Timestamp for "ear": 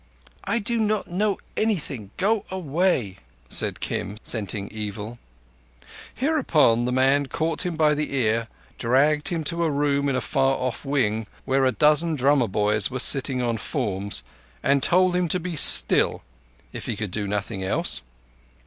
8.15-8.47